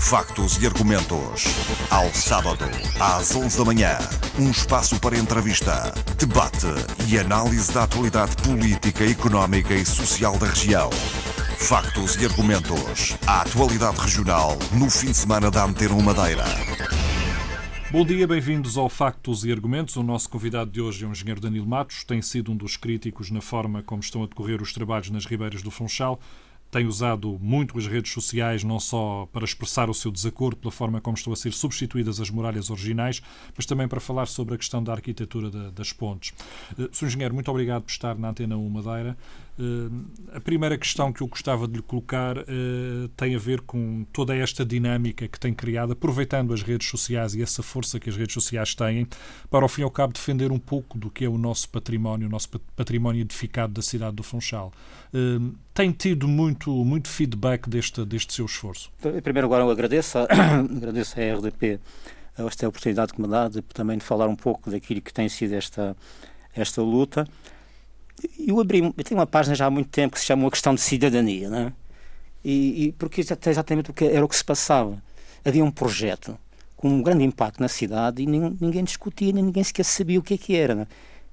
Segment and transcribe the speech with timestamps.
[0.00, 1.44] Factos e argumentos.
[1.90, 2.64] Ao sábado,
[2.98, 3.98] às 11 da manhã.
[4.38, 6.66] Um espaço para entrevista, debate
[7.06, 10.88] e análise da atualidade política, económica e social da região.
[11.58, 13.16] Factos e argumentos.
[13.26, 16.44] A atualidade regional no fim de semana da Antena Madeira.
[17.90, 19.96] Bom dia, bem-vindos ao Factos e Argumentos.
[19.96, 22.04] O nosso convidado de hoje é o engenheiro Danilo Matos.
[22.04, 25.62] Tem sido um dos críticos na forma como estão a decorrer os trabalhos nas ribeiras
[25.62, 26.18] do Funchal
[26.70, 31.00] tem usado muito as redes sociais, não só para expressar o seu desacordo pela forma
[31.00, 33.22] como estão a ser substituídas as muralhas originais,
[33.56, 36.32] mas também para falar sobre a questão da arquitetura das pontes.
[36.78, 37.06] Uh, Sr.
[37.06, 39.16] Engenheiro, muito obrigado por estar na Antena 1 Madeira.
[39.58, 44.06] Uh, a primeira questão que eu gostava de lhe colocar uh, tem a ver com
[44.12, 48.16] toda esta dinâmica que tem criado, aproveitando as redes sociais e essa força que as
[48.16, 49.08] redes sociais têm,
[49.50, 52.28] para ao fim e ao cabo defender um pouco do que é o nosso património,
[52.28, 54.72] o nosso património edificado da cidade do Funchal.
[55.12, 58.92] Uh, tem tido muito, muito feedback deste, deste seu esforço?
[59.04, 60.18] Em primeiro lugar, eu agradeço,
[60.76, 61.80] agradeço à RDP
[62.46, 65.54] esta oportunidade que me dá de também de falar um pouco daquilo que tem sido
[65.54, 65.96] esta,
[66.54, 67.26] esta luta
[68.38, 70.74] eu abri, eu tenho uma página já há muito tempo que se chama A Questão
[70.74, 71.72] de Cidadania, não é?
[72.44, 75.02] E, e porque exatamente o que era o que se passava.
[75.44, 76.38] Havia um projeto
[76.76, 80.22] com um grande impacto na cidade e ninguém, ninguém discutia, nem ninguém sequer sabia o
[80.22, 80.74] que é que era.
[80.74, 80.86] Não é?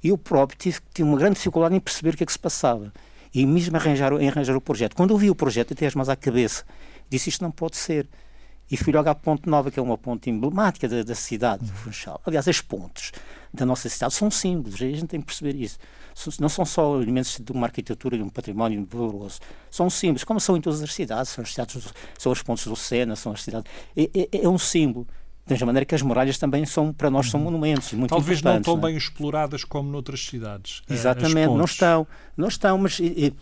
[0.04, 2.92] Eu próprio tive, tive uma grande dificuldade em perceber o que é que se passava
[3.34, 4.96] e mesmo arranjar, em arranjar o projeto.
[4.96, 6.64] Quando eu vi o projeto, até as mãos à cabeça,
[7.10, 8.08] disse isto não pode ser.
[8.72, 11.72] E fui logo à Ponte Nova, que é uma ponte emblemática da, da cidade de
[11.72, 12.20] Funchal.
[12.26, 13.12] Aliás, as pontes
[13.54, 15.78] da nossa cidade são símbolos, a gente tem que perceber isso
[16.40, 20.56] não são só elementos de uma arquitetura e um património valoroso, são símbolos, como são
[20.56, 23.70] em todas as cidades, são as, cidades, são os pontos do Sena, são as cidades.
[23.96, 25.06] É, é, é um símbolo.
[25.46, 27.46] Da mesma maneira que as muralhas também são, para nós, são uhum.
[27.46, 27.94] monumentos.
[27.94, 28.88] Muito Talvez não tão não é?
[28.88, 30.82] bem exploradas como noutras cidades.
[30.90, 32.08] Eh, Exatamente, não estão.
[32.36, 33.34] Não estão, mas e, e,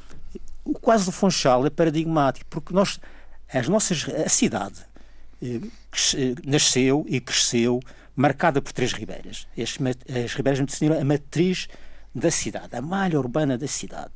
[0.65, 2.99] o quase do Funchal é paradigmático, porque nós,
[3.53, 4.81] as nossas, a cidade
[5.41, 5.61] eh,
[6.45, 7.79] nasceu e cresceu
[8.15, 9.47] marcada por três ribeiras.
[9.57, 9.77] As,
[10.25, 11.69] as ribeiras definiram a matriz
[12.13, 14.11] da cidade, a malha urbana da cidade.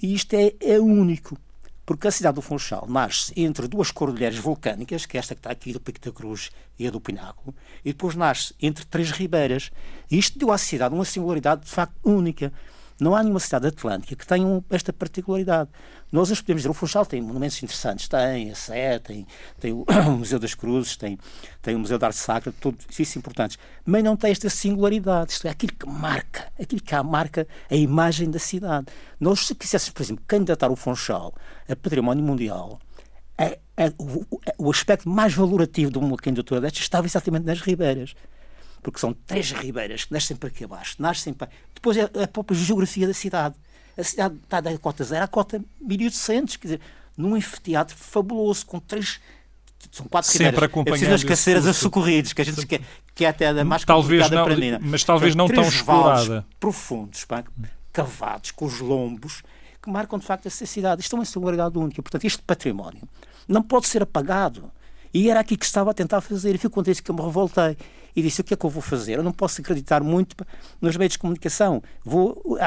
[0.00, 1.38] E isto é, é único,
[1.86, 5.50] porque a cidade do Funchal nasce entre duas cordilheiras vulcânicas, que é esta que está
[5.50, 7.54] aqui do Pico da Cruz e a do Pináculo,
[7.84, 9.70] e depois nasce entre três ribeiras.
[10.10, 12.52] E isto deu à cidade uma singularidade de facto única.
[13.00, 15.68] Não há nenhuma cidade atlântica que tenha esta particularidade.
[16.12, 19.26] Nós as podemos dizer, o Funchal tem monumentos interessantes, tem a Sé, tem,
[19.58, 19.84] tem o,
[20.16, 21.18] Museu das Cruzes, tem,
[21.60, 25.48] tem o Museu da Arte Sacra, tudo isso importantes, mas não tem esta singularidade, isto
[25.48, 28.86] é aquilo que marca, aquilo que marca a imagem da cidade.
[29.18, 31.34] Nós, se quiséssemos, por exemplo, candidatar o Funchal
[31.68, 32.78] a património mundial,
[33.36, 34.24] é, é, o,
[34.56, 38.14] o, aspecto mais valorativo de uma candidatura destas estava exatamente nas ribeiras
[38.84, 41.48] porque são três ribeiras que nascem para aqui abaixo, nascem para.
[41.74, 43.54] Depois é a própria geografia da cidade.
[43.96, 46.80] A cidade está da cota zero à cota 1800, quer dizer,
[47.16, 49.20] num anfiteatro fabuloso, com três.
[49.90, 50.64] São quatro Sempre ribeiras.
[50.64, 52.82] acompanhando é as caceiras a socorridos, que a gente quer,
[53.14, 54.78] que é até a mais talvez não, para mim.
[54.80, 56.44] Mas talvez não tão explorada.
[56.60, 57.42] profundos, pá,
[57.92, 59.42] cavados, com os lombos,
[59.82, 61.00] que marcam de facto essa cidade.
[61.00, 62.02] Isto é uma singularidade única.
[62.02, 63.08] Portanto, este património
[63.48, 64.70] não pode ser apagado.
[65.12, 66.54] E era aqui que estava a tentar fazer.
[66.54, 67.76] E foi quando que eu me revoltei
[68.14, 69.18] e disse: O que é que eu vou fazer?
[69.18, 70.36] Eu não posso acreditar muito
[70.80, 71.82] nos meios de comunicação.
[72.04, 72.58] Vou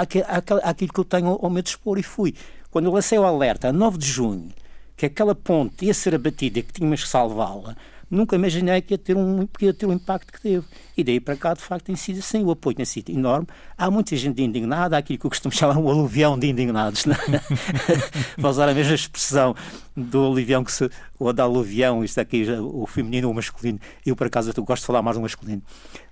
[0.63, 1.97] àquilo que eu tenho ao meu dispor.
[1.97, 2.33] E fui.
[2.69, 4.49] Quando eu lancei o alerta, a 9 de junho,
[4.95, 7.75] que aquela ponte ia ser abatida que tínhamos que salvá-la,
[8.09, 10.65] nunca imaginei que ia, ter um, que ia ter o impacto que teve.
[10.95, 12.43] E daí para cá, de facto, tem sido assim.
[12.43, 13.47] O apoio tem sido enorme.
[13.77, 17.05] Há muita gente indignada, há aquilo que eu costumo chamar um aluvião de indignados.
[17.05, 17.15] Não?
[17.15, 17.41] É?
[18.39, 19.55] Para usar a mesma expressão
[19.95, 20.89] do aluvião que se.
[21.19, 23.79] ou da aluvião, isto aqui, o feminino ou o masculino.
[24.05, 25.61] Eu, por acaso, eu gosto de falar mais do masculino.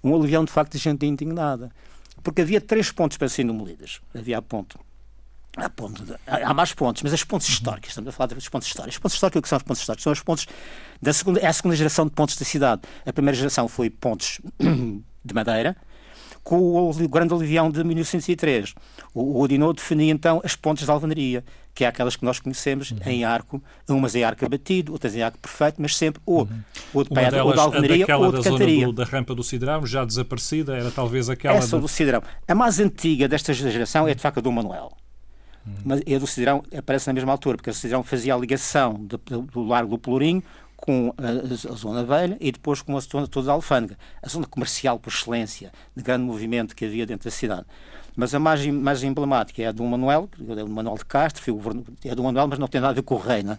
[0.03, 1.71] Um aluvião, de facto, de gente indignada.
[2.23, 3.99] Porque havia três pontos para serem demolidas.
[4.13, 4.77] Havia a ponte
[5.57, 8.67] Há, ponto de, há, mais pontos, mas as pontes históricas, estamos a falar dos pontos
[8.67, 8.95] históricos.
[8.95, 10.03] Os pontos históricos, o que são os pontos históricos?
[10.03, 10.47] São os pontos
[11.01, 12.81] da segunda, é a segunda geração de pontos da cidade.
[13.05, 15.77] A primeira geração foi pontos de madeira,
[16.43, 18.75] com o Grande Alivião de 1903.
[19.13, 21.43] O, o Odinot definia então as pontes de alvenaria,
[21.73, 22.99] que é aquelas que nós conhecemos uhum.
[23.05, 26.59] em arco, umas em arco abatido, outras em arco perfeito, mas sempre ou, uhum.
[26.93, 28.85] ou de pedra, ou de alvenaria, ou de da cantaria.
[28.85, 31.55] Do, da rampa do Cidrão, já desaparecida, era talvez aquela...
[31.55, 32.21] Essa do Cidrão.
[32.47, 34.91] A mais antiga desta geração é de facto a do Manuel.
[35.83, 39.17] Mas a do Cidrão aparece na mesma altura, porque o Cidrão fazia a ligação do,
[39.17, 40.43] do Largo do Pelourinho
[40.75, 44.45] com a, a, Zona Velha e depois com a zona toda da Alfândega, a zona
[44.45, 47.65] comercial por excelência, de grande movimento que havia dentro da cidade.
[48.15, 51.53] Mas a mais, mais emblemática é a do Manuel, é do Manuel de Castro, foi
[51.53, 53.57] o é do Manuel, mas não tem nada a ver com o rei, né?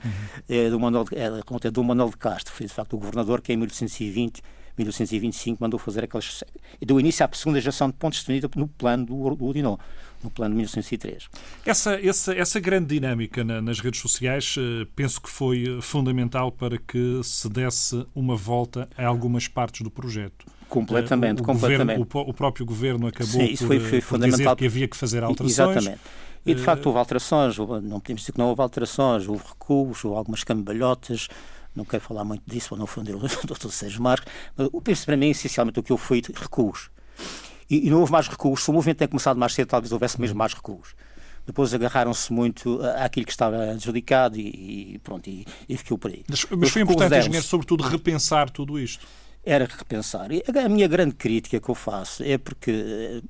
[0.49, 3.53] é, do Manuel, é, é do Manuel de Castro, foi de facto o governador que
[3.53, 4.43] em 1820
[4.77, 6.45] 1925, mandou fazer aquelas.
[6.85, 9.79] Deu início à segunda geração de pontos definidos no plano do, do Odinó,
[10.27, 11.29] no plano de 1903.
[11.65, 16.79] Essa, essa, essa grande dinâmica na, nas redes sociais uh, penso que foi fundamental para
[16.79, 20.47] que se desse uma volta a algumas partes do projeto.
[20.69, 21.99] Completamente, uh, o completamente.
[21.99, 24.39] Governo, o, o, próprio governo acabou Sim, isso foi, por, foi por fundamental.
[24.39, 25.77] dizer que havia que fazer alterações.
[25.77, 26.01] Exatamente.
[26.45, 30.17] E de facto houve alterações, não podemos dizer que não houve alterações, houve recuos, houve
[30.17, 31.29] algumas cambalhotas,
[31.75, 33.69] não quero falar muito disso para não ofender o Dr.
[33.69, 36.89] Sérgio Marques, mas o penso para mim, essencialmente, o que eu fui recuos.
[37.69, 38.63] E, e, não houve mais recuos.
[38.63, 40.95] Se o movimento tem começado mais cedo, talvez houvesse mesmo mais recuos.
[41.47, 46.25] Depois agarraram-se muito àquilo que estava adjudicado e, e pronto, e, e ficou por aí.
[46.29, 49.07] Mas, mas foi importante, engenheiro, sobretudo, repensar tudo isto.
[49.45, 50.33] Era repensar.
[50.33, 53.23] E a minha grande crítica que eu faço é porque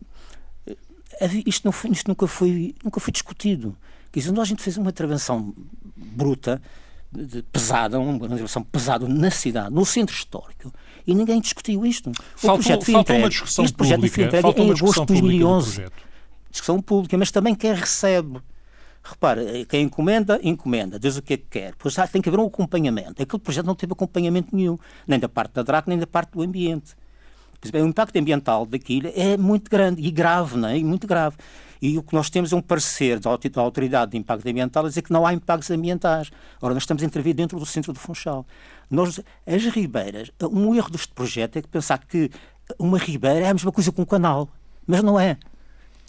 [1.46, 3.76] isto, não foi, isto nunca, foi, nunca foi discutido.
[4.10, 5.54] Quer dizer, nós a gente fez uma intervenção
[5.96, 6.60] bruta,
[7.12, 10.72] de, pesada, uma intervenção pesada na cidade, no centro histórico,
[11.06, 12.10] e ninguém discutiu isto.
[12.42, 15.84] O projeto foi entregue, uma discussão este projeto pública, foi entregue em agosto de 2011.
[16.50, 18.40] Discussão pública, mas também quem recebe.
[19.02, 21.74] Repara, quem encomenda, encomenda, diz o que é que quer.
[21.78, 23.22] Pois tem que haver um acompanhamento.
[23.22, 24.76] Aquele projeto não teve acompanhamento nenhum,
[25.06, 26.96] nem da parte da DRAC, nem da parte do ambiente.
[27.72, 30.78] O impacto ambiental daquilo é muito grande e grave, não é?
[30.78, 31.36] E muito grave.
[31.80, 33.30] E o que nós temos é um parecer da
[33.60, 36.30] Autoridade de Impacto Ambiental a dizer que não há impactos ambientais.
[36.60, 38.46] Ora, nós estamos a intervir dentro do centro do Funchal.
[38.90, 42.30] Nós, as ribeiras, um erro deste projeto é que pensar que
[42.78, 44.48] uma ribeira é a mesma coisa que um canal.
[44.86, 45.36] Mas não é.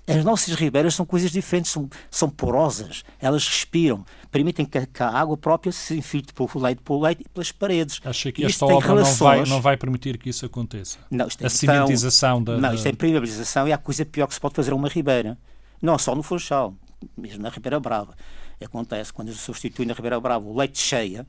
[0.07, 5.09] As nossas ribeiras são coisas diferentes, são, são porosas, elas respiram, permitem que, que a
[5.09, 7.99] água própria se infiltre pelo leite, pelo leite e pelas paredes.
[8.05, 9.19] Acha que esta obra relações...
[9.19, 10.97] não, vai, não vai permitir que isso aconteça?
[11.11, 12.55] Não, isto é a cimentização da...
[12.57, 15.37] Não, isto é impermeabilização e há coisa pior que se pode fazer a uma ribeira.
[15.81, 16.73] Não só no Funchal,
[17.15, 18.15] mesmo na Ribeira Brava.
[18.63, 21.25] Acontece quando se substitui na Ribeira Brava o leite cheia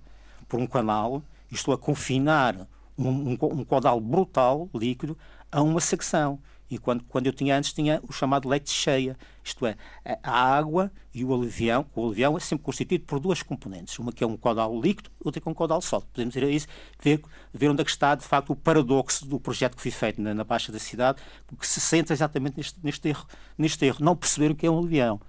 [0.48, 2.66] por um canal, estou a confinar
[2.96, 5.16] um, um, um caudal brutal, líquido,
[5.52, 6.38] a uma secção.
[6.70, 9.76] E quando, quando eu tinha antes, tinha o chamado leite cheia, isto é,
[10.22, 11.86] a água e o aluvião.
[11.94, 15.40] O aluvião é sempre constituído por duas componentes, uma que é um caudal líquido, outra
[15.40, 16.08] que é um caudal sólido.
[16.12, 16.66] Podemos ir a isso,
[17.02, 17.22] ver,
[17.52, 20.34] ver onde é que está, de facto, o paradoxo do projeto que foi feito na,
[20.34, 23.26] na Baixa da cidade, porque se senta exatamente neste, neste, erro,
[23.56, 25.20] neste erro, não perceber o que é um aluvião.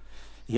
[0.48, 0.56] E,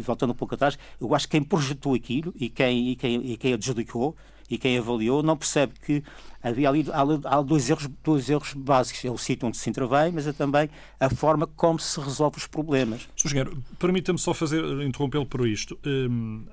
[0.00, 3.36] voltando um pouco atrás, eu acho que quem projetou aquilo e quem, e quem, e
[3.36, 4.16] quem adjudicou
[4.50, 6.02] e quem avaliou não percebe que
[6.42, 9.04] havia ali há, dois, erros, dois erros básicos.
[9.04, 10.68] É o sítio onde se intervém, mas é também
[11.00, 13.08] a forma como se resolve os problemas.
[13.16, 13.56] Sr.
[13.78, 15.78] Permita-me só fazer, interrompê-lo por isto.
[15.84, 16.46] Hum,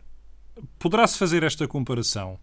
[0.77, 2.37] Poderá-se fazer esta comparação?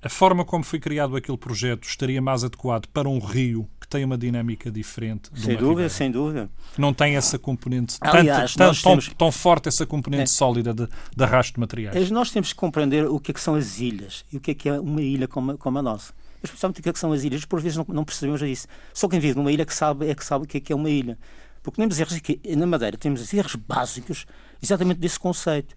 [0.00, 4.04] A forma como foi criado aquele projeto estaria mais adequado para um rio que tem
[4.04, 5.28] uma dinâmica diferente?
[5.34, 6.50] sem dúvida, ribeira, sem dúvida.
[6.76, 9.14] Não tem essa componente Aliás, tanto, tão, temos...
[9.14, 10.26] tão, forte essa componente é.
[10.26, 12.10] sólida de, de arrasto de materiais.
[12.10, 14.54] Nós temos que compreender o que, é que são as ilhas e o que é
[14.54, 16.12] que é uma ilha como, como a nossa
[16.42, 18.66] especialmente o que, é que são as ilhas, por vezes não, não percebemos isso.
[18.94, 20.76] Só quem vive numa ilha que sabe, é que sabe o que é, que é
[20.76, 21.18] uma ilha.
[21.62, 24.24] Porque temos erros aqui, na Madeira, temos erros básicos
[24.62, 25.74] exatamente desse conceito.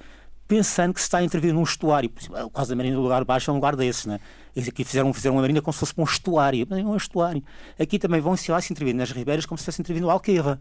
[0.52, 2.12] Pensando que se está a intervir num estuário.
[2.44, 4.20] O caso da Marina do Lugar Baixo é um lugar desse, né?
[4.68, 6.68] Aqui fizeram, fizeram uma marina como se fosse um estuário.
[6.70, 7.42] Mas é um estuário.
[7.80, 10.60] Aqui também vão se se intervir nas ribeiras como se estivesse intervindo no Alqueva.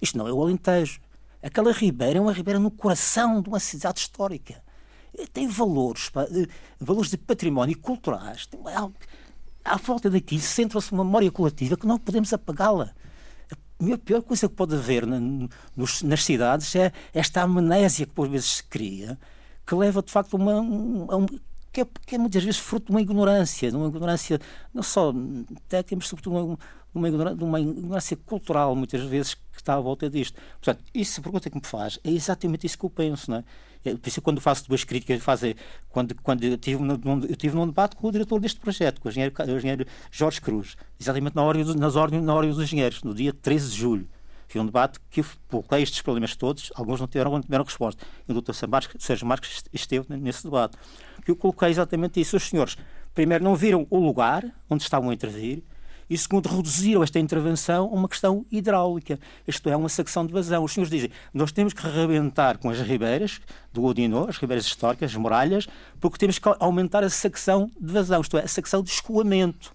[0.00, 1.00] Isto não é o Alentejo.
[1.42, 4.62] Aquela ribeira é uma ribeira no coração de uma cidade histórica.
[5.34, 6.46] Tem valores, eh,
[6.80, 8.46] valores de património culturais.
[8.46, 8.58] Tem
[9.62, 12.94] à volta daqui centra-se uma memória coletiva que não podemos apagá-la.
[13.78, 15.20] A pior coisa que pode haver na,
[15.76, 19.18] nos, nas cidades é esta amnésia que por vezes se cria,
[19.66, 20.52] que leva de facto a uma,
[21.12, 21.26] a um,
[21.70, 24.40] que, é, que é muitas vezes fruto de uma ignorância, de uma ignorância
[24.72, 25.12] não só
[25.68, 26.58] técnica, mas sobretudo uma,
[26.94, 30.40] uma, ignorância, uma ignorância cultural, muitas vezes, que está à volta disto.
[30.60, 33.44] Portanto, isso, a pergunta que me faz, é exatamente isso que eu penso, não é?
[33.94, 35.56] Por isso, quando faço duas críticas, fazer,
[35.88, 39.08] quando, quando eu, tive num, eu tive num debate com o diretor deste projeto, com
[39.08, 43.02] o engenheiro, o engenheiro Jorge Cruz, exatamente na ordem, nas ordem, na ordem dos engenheiros,
[43.02, 44.08] no dia 13 de julho.
[44.48, 48.04] Foi um debate que coloquei estes problemas todos, alguns não tiveram, não tiveram resposta.
[48.28, 48.52] E o Dr.
[48.98, 50.76] Sérgio Marques esteve nesse debate.
[51.24, 52.36] Que eu coloquei exatamente isso.
[52.36, 52.76] Os senhores,
[53.12, 55.64] primeiro, não viram o lugar onde estavam a intervir,
[56.08, 60.62] e segundo, reduziram esta intervenção a uma questão hidráulica, isto é, uma secção de vazão.
[60.62, 63.40] Os senhores dizem, nós temos que rebentar com as ribeiras
[63.72, 65.66] do Odinô, as ribeiras históricas, as muralhas,
[66.00, 69.74] porque temos que aumentar a secção de vazão, isto é, a secção de escoamento.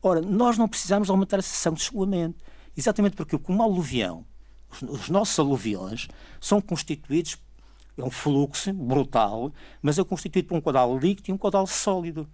[0.00, 2.38] Ora, nós não precisamos aumentar a secção de escoamento,
[2.76, 4.24] exatamente porque como aluvião,
[4.70, 6.08] os, os nossos aluviões
[6.40, 7.36] são constituídos,
[7.96, 12.28] é um fluxo brutal, mas é constituído por um caudal líquido e um caudal sólido.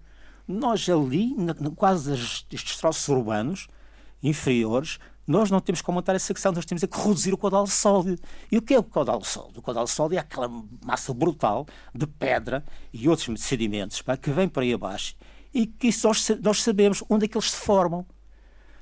[0.51, 3.69] Nós ali, na, quase estes troços urbanos
[4.21, 7.69] inferiores, nós não temos que aumentar essa secção, nós temos é que reduzir o caudal
[7.69, 8.21] sólido.
[8.51, 9.61] E o que é o caudal sólido?
[9.61, 10.51] O caudal sólido é aquela
[10.85, 15.15] massa brutal de pedra e outros sedimentos pá, que vem para aí abaixo
[15.55, 18.05] e que nós, nós sabemos onde é que eles se formam.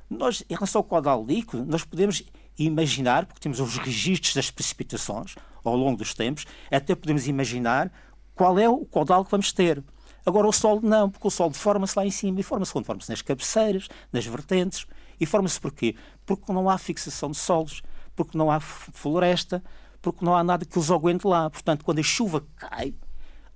[0.09, 2.23] Nós, em relação ao caudal líquido, nós podemos
[2.59, 7.93] imaginar, porque temos os registros das precipitações ao longo dos tempos, até podemos imaginar
[8.35, 9.85] qual é o caudal que vamos ter.
[10.25, 13.11] Agora o solo não, porque o solo forma-se lá em cima e forma-se quando forma-se
[13.11, 14.87] nas cabeceiras, nas vertentes.
[15.21, 15.97] E forma-se porquê?
[16.25, 17.83] Porque não há fixação de solos,
[18.15, 19.63] porque não há floresta,
[20.01, 21.51] porque não há nada que os aguente lá.
[21.51, 22.95] Portanto, quando a chuva cai,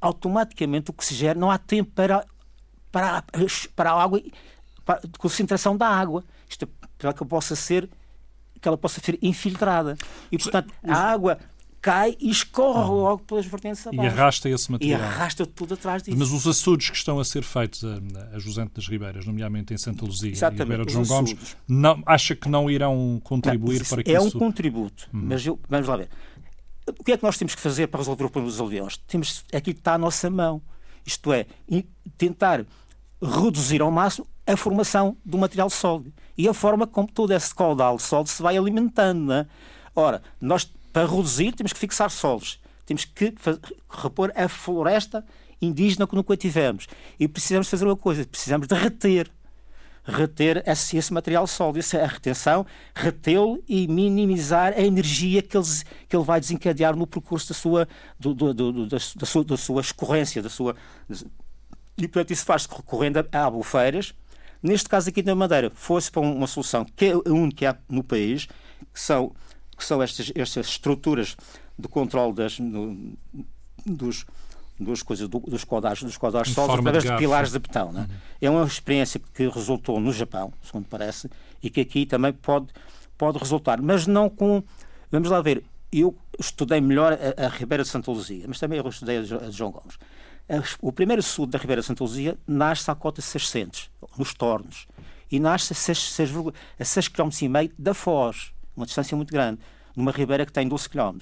[0.00, 2.26] automaticamente o que se gera, não há tempo para,
[2.90, 3.24] para,
[3.76, 4.20] para a água,
[4.84, 6.24] para a concentração da água.
[6.48, 7.88] Isto é para que possa ser
[8.62, 9.98] que ela possa ser infiltrada.
[10.30, 11.38] E, portanto, a água
[11.82, 12.86] cai e escorre ah.
[12.86, 14.04] logo pelas vertentes abaixo.
[14.04, 15.00] E arrasta esse material.
[15.00, 16.16] E arrasta tudo atrás disso.
[16.16, 19.76] Mas os açudes que estão a ser feitos a, a Jusante das Ribeiras, nomeadamente em
[19.76, 23.86] Santa Luzia Exatamente, e Ribeira de João Gomes, não, acha que não irão contribuir não,
[23.86, 24.26] para que é isso...
[24.26, 25.22] É um contributo, hum.
[25.24, 26.08] mas eu, vamos lá ver.
[26.86, 28.96] O que é que nós temos que fazer para resolver o problema dos aldeões?
[28.96, 30.62] Temos, aqui está à nossa mão.
[31.04, 31.46] Isto é,
[32.16, 32.64] tentar
[33.20, 37.98] reduzir ao máximo a formação do material sólido e a forma como todo esse caudal
[37.98, 39.32] sólido se vai alimentando.
[39.32, 39.46] É?
[39.94, 42.60] Ora, nós para reduzir, temos que fixar solos.
[42.84, 43.34] Temos que
[43.88, 45.24] repor a floresta
[45.60, 46.86] indígena que nunca tivemos.
[47.18, 49.30] E precisamos fazer uma coisa, precisamos de reter.
[50.04, 55.64] Reter esse, esse material sólido, essa retenção, retê-lo e minimizar a energia que ele,
[56.08, 59.56] que ele vai desencadear no percurso da sua, do, do, do, da, da, sua, da
[59.56, 60.42] sua escorrência.
[60.42, 60.74] Da sua...
[61.96, 64.12] E, portanto, isso faz-se recorrendo a albufeiras.
[64.60, 68.46] Neste caso aqui na Madeira, fosse para uma solução que é a única no país,
[68.92, 69.32] que são
[69.82, 71.36] que são estas, estas estruturas
[71.76, 73.16] de controle das, no,
[73.84, 74.24] dos,
[74.78, 77.92] dos, coisas, do, dos codares, dos codares sólidos através de, de, pilares de betão.
[77.92, 78.06] Né?
[78.08, 78.16] Uhum.
[78.40, 81.28] É uma experiência que resultou no Japão, segundo parece,
[81.60, 82.68] e que aqui também pode,
[83.18, 84.62] pode resultar, mas não com.
[85.10, 88.88] Vamos lá ver, eu estudei melhor a, a Ribeira de Santa Luzia, mas também eu
[88.88, 89.98] estudei a, a João Gomes.
[90.80, 94.86] O primeiro sul da Ribeira de Santa Luzia nasce à cota 600, nos tornos,
[95.30, 99.60] e nasce a 6,5 km da Foz uma distância muito grande,
[99.96, 101.18] numa ribeira que tem 12 km.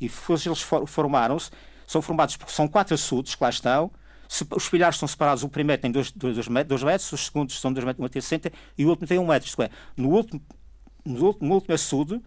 [0.00, 0.10] E
[0.46, 1.50] eles formaram-se,
[1.86, 3.90] são formados, são quatro açudes que lá estão,
[4.54, 8.52] os pilhares são separados, o primeiro tem 2 metros, os segundos são 2 metros, 1,60
[8.76, 9.48] e o último tem 1 um metro.
[9.48, 10.40] Isto é, no último,
[11.04, 12.22] no último, no último açude,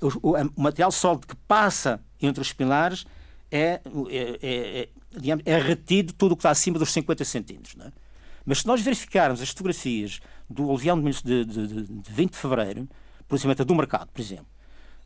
[0.00, 3.04] o, o, o, material sólido que passa entre os pilares
[3.50, 4.88] é, é, é, é,
[5.18, 7.76] digamos, é retido tudo o que está acima dos 50 centímetros.
[7.80, 7.90] É?
[8.46, 12.88] Mas se nós verificarmos as fotografias do Oleão de, de, de, de 20 de fevereiro,
[13.26, 14.46] aproximadamente do mercado, por exemplo.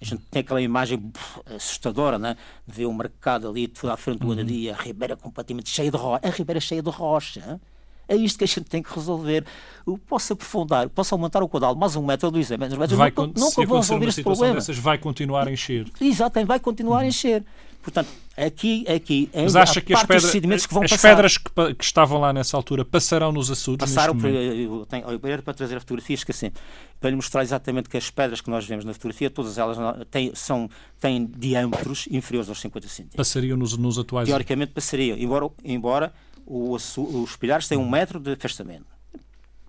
[0.01, 1.13] A gente tem aquela imagem
[1.57, 2.37] assustadora, né?
[2.67, 4.45] de ver o mercado ali, tudo à frente do uhum.
[4.45, 6.21] dia, a ribeira completamente cheia de rocha.
[6.23, 7.61] A ribeira cheia de rocha.
[8.07, 9.45] É isto que a gente tem que resolver.
[9.87, 13.11] Eu posso aprofundar, posso aumentar o caudal mais um metro ou dois metros, mas vai,
[13.11, 14.55] nunca, nunca vou resolver este problema.
[14.55, 15.87] Dessas, vai continuar a encher.
[16.01, 17.05] Exato, vai continuar uhum.
[17.05, 17.45] a encher.
[17.91, 21.09] Portanto, aqui, aqui Mas acha que as, pedra, que vão as passar.
[21.09, 23.89] pedras que, que, estavam lá nessa altura passarão nos açudes?
[23.89, 26.53] Passaram, por, eu tenho, eu, para trazer a fotografia, esqueci,
[27.01, 29.79] para lhe mostrar exatamente que as pedras que nós vemos na fotografia, todas elas
[30.11, 30.69] têm, são,
[31.01, 33.17] têm diâmetros inferiores aos 50 centímetros.
[33.17, 34.29] Passariam nos, nos atuais?
[34.29, 36.13] Teoricamente passariam, embora, embora
[36.45, 38.99] o, os pilhares têm um metro de afastamento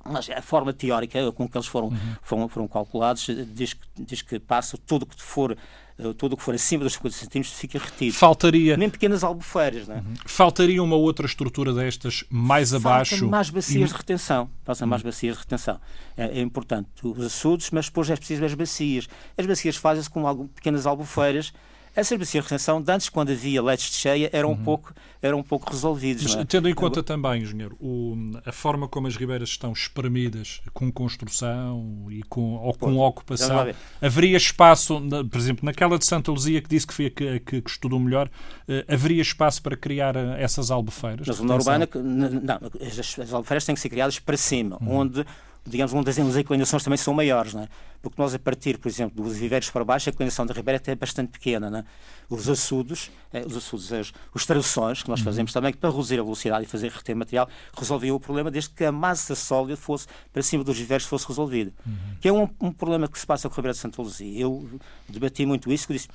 [0.03, 2.15] mas a forma teórica com que eles foram, uhum.
[2.21, 5.55] foram, foram calculados diz que, diz que passa tudo que for
[6.17, 8.13] tudo o que for acima dos 50 centímetros fica retido.
[8.13, 8.77] Faltaria...
[8.77, 9.87] Nem pequenas albufeiras.
[9.87, 9.97] Não é?
[9.99, 10.13] Uhum.
[10.25, 13.27] Faltaria uma outra estrutura destas mais Faltam abaixo?
[13.27, 13.93] mais bacias e...
[13.93, 14.49] de retenção.
[14.63, 14.89] Faltam uhum.
[14.89, 15.79] mais bacias de retenção.
[16.15, 19.07] É, é, importante os açudes, mas depois é preciso as bacias.
[19.37, 21.53] As bacias fazem-se com algumas pequenas albufeiras
[21.96, 24.55] essas bacias de retenção, de antes, quando havia leitos de cheia, eram, uhum.
[24.55, 26.24] um, pouco, eram um pouco resolvidos.
[26.24, 26.46] Mas, é?
[26.46, 28.15] Tendo em conta também, engenheiro, o,
[28.46, 33.74] a forma como as ribeiras estão espremidas com construção e com, ou com Pô, ocupação,
[34.01, 37.69] haveria espaço, por exemplo, naquela de Santa Luzia que disse que, foi, que, que, que
[37.69, 41.27] estudou melhor, uh, haveria espaço para criar eh, essas albufeiras?
[41.27, 44.98] Na zona urbana, não, as, as albufeiras têm que ser criadas para cima, uhum.
[45.00, 45.25] onde
[45.69, 47.67] digamos, onde as inclinações também são maiores, é?
[48.01, 50.95] Porque nós, a partir, por exemplo, dos viveiros para baixo, a inclinação da ribeira é
[50.95, 51.83] bastante pequena, é?
[52.29, 55.25] Os açudos, eh, os açudos, as, os traduções que nós uhum.
[55.25, 58.83] fazemos também, para reduzir a velocidade e fazer reter material, resolvia o problema desde que
[58.85, 61.71] a massa sólida fosse para cima dos viveiros fosse resolvida.
[61.85, 61.93] Uhum.
[62.19, 64.41] Que é um, um, problema que se passa com a Ribeira de Santa Luzia.
[64.41, 64.67] Eu
[65.07, 66.07] debati muito isso, que disse,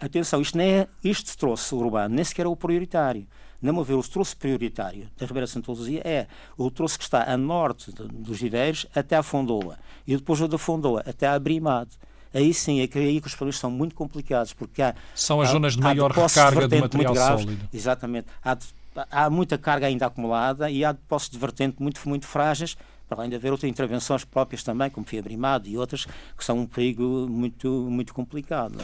[0.00, 3.26] atenção, isto, não é, isto trouxe urbano, nem sequer é o prioritário
[3.62, 6.26] na meu ver, o troço prioritário da Ribeira Santa Luzia é
[6.58, 10.58] o troço que está a norte dos viveiros até à Fondoa e depois o da
[10.58, 11.92] Fondoa até à Brimade.
[12.34, 14.94] Aí sim, é que, aí que os problemas são muito complicados, porque há...
[15.14, 17.68] São as zonas de maior recarga de, de material graves, sólido.
[17.72, 18.26] Exatamente.
[18.42, 18.56] Há,
[19.10, 22.76] há, muita carga ainda acumulada e há depósitos de vertente muito, muito frágeis
[23.12, 26.66] para além de haver outras intervenções próprias também, como Fiabrimado e outras, que são um
[26.66, 28.78] perigo muito, muito complicado.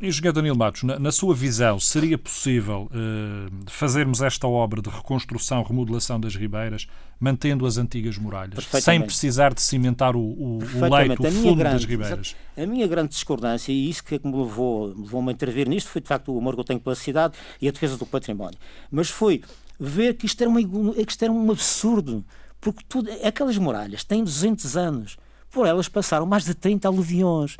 [0.00, 4.88] E, Engenheiro Danilo Matos, na, na, sua visão, seria possível uh, fazermos esta obra de
[4.88, 6.86] reconstrução, remodelação das ribeiras,
[7.18, 11.76] mantendo as antigas muralhas, sem precisar de cimentar o, o, o leito, o fundo grande,
[11.76, 12.36] das ribeiras?
[12.56, 15.68] A minha grande discordância, e isso que, é que me levou, me levou a intervir
[15.68, 18.06] nisto, foi de facto o amor que eu tenho pela cidade e a defesa do
[18.06, 18.58] património.
[18.90, 19.42] Mas foi
[19.78, 22.24] ver que isto era, uma, que isto era um absurdo
[22.62, 25.16] porque tudo, aquelas muralhas têm 200 anos.
[25.50, 27.56] Por elas passaram mais de 30 aluviões.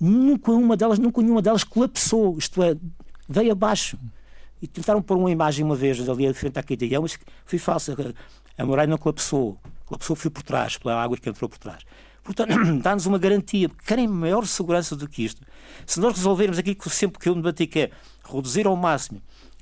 [0.00, 2.74] Nunca uma delas, nunca nenhuma delas colapsou, isto é,
[3.28, 3.98] veio abaixo.
[4.62, 7.94] E tentaram pôr uma imagem uma vez ali à frente à Caeteião, mas foi falsa.
[8.56, 9.58] A muralha não colapsou.
[9.84, 11.84] Colapsou foi por trás, pela água que entrou por trás.
[12.24, 12.48] Portanto,
[12.82, 13.68] dá-nos uma garantia.
[13.86, 15.42] Querem maior segurança do que isto.
[15.84, 17.90] Se nós resolvermos aquilo que sempre que eu debati, que é
[18.24, 19.20] reduzir ao máximo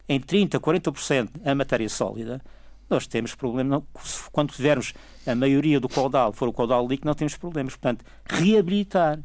[0.08, 2.40] em 30%, 40% a matéria sólida,
[2.88, 3.76] nós temos problema.
[3.76, 3.86] Não,
[4.32, 4.92] quando tivermos
[5.26, 7.74] a maioria do caudal for o caudal líquido, não temos problemas.
[7.74, 9.18] Portanto, reabilitar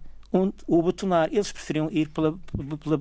[0.67, 1.29] ou betonar.
[1.31, 2.37] Eles preferiam ir pela,
[2.77, 2.97] pela.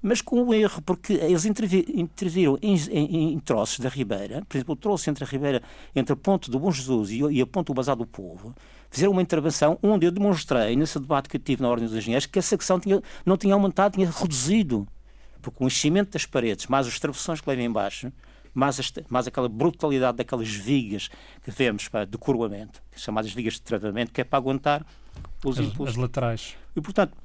[0.00, 4.74] Mas com um erro, porque eles interviram em, em, em, troços da Ribeira, por exemplo,
[4.74, 5.60] o troço entre a Ribeira,
[5.94, 8.54] entre a ponte do Bom Jesus e, e a ponte do Bazar do Povo,
[8.88, 12.38] fizeram uma intervenção onde eu demonstrei, nesse debate que tive na Ordem dos Engenheiros, que
[12.38, 14.86] a secção tinha, não tinha aumentado, tinha reduzido.
[15.42, 18.12] Porque o enchimento das paredes, mais os travessões que levam embaixo,
[18.58, 21.08] mais, este, mais aquela brutalidade daquelas vigas
[21.44, 24.84] que vemos para, de coroamento, chamadas vigas de travamento, que é para aguentar
[25.44, 25.94] os as, impulsos.
[25.94, 26.56] As laterais.
[26.74, 27.16] E, portanto,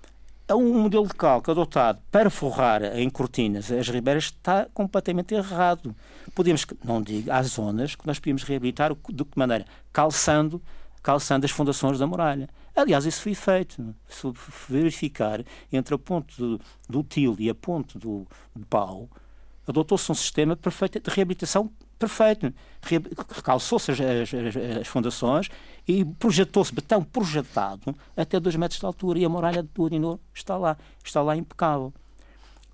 [0.47, 5.95] é um modelo de cálculo adotado para forrar em cortinas as ribeiras está completamente errado.
[6.35, 9.65] Podemos, não digo, há zonas que nós podíamos reabilitar de que maneira?
[9.91, 10.61] Calçando,
[11.01, 12.47] calçando as fundações da muralha.
[12.75, 13.95] Aliás, isso foi feito.
[14.07, 14.31] Se
[14.69, 19.09] verificar entre a ponte do, do Til e a ponte do, do Pau,
[19.67, 22.53] adotou-se um sistema perfeito de reabilitação perfeito.
[23.35, 24.33] Recalçou-se as, as,
[24.81, 25.49] as, fundações
[25.87, 30.57] e projetou-se betão projetado até 2 metros de altura e a muralha do Urinor está
[30.57, 31.93] lá, está lá impecável.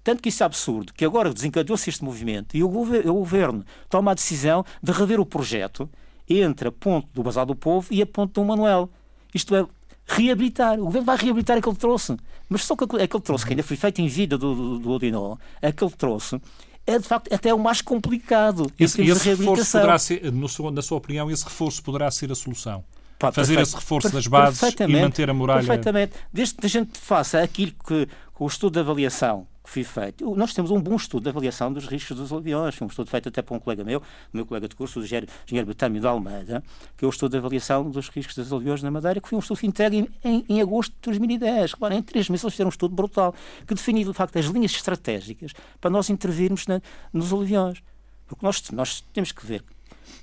[0.03, 3.65] Tanto que isso é absurdo, que agora desencadeou-se este movimento e o governo, o governo
[3.89, 5.89] toma a decisão de rever o projeto
[6.27, 8.89] entre a ponte do Basal do Povo e a ponte do Manuel.
[9.34, 9.65] Isto é,
[10.08, 10.79] reabilitar.
[10.79, 12.17] O governo vai reabilitar aquele troço.
[12.48, 15.38] Mas só que aquele troço que ainda foi feito em vida do, do, do Odinó,
[15.62, 16.41] aquele troço
[16.89, 18.72] é de facto até o mais complicado.
[18.79, 22.84] Esse, esse reforço poderá ser, no na sua opinião, esse reforço poderá ser a solução?
[23.17, 25.59] Pá, Fazer esse reforço das bases e manter a muralha.
[25.59, 26.14] Perfeitamente.
[26.31, 30.36] Desde que a gente faça aquilo que, que o estudo de avaliação que foi feito.
[30.36, 33.42] Nós temos um bom estudo de avaliação dos riscos dos aviões, um estudo feito até
[33.42, 34.01] por um colega meu,
[34.34, 36.64] meu colega de curso, o engenheiro, engenheiro Betâmio de Almeida,
[36.98, 39.40] que é o estudo de avaliação dos riscos dos aviões na Madeira, que foi um
[39.40, 41.75] estudo entregue em, em, agosto de 2010.
[41.75, 43.36] Claro, em três meses eles fizeram um estudo brutal,
[43.68, 46.82] que definiu, de facto, as linhas estratégicas para nós intervirmos na,
[47.14, 47.84] nos aviões.
[48.27, 49.64] Porque nós, nós temos que ver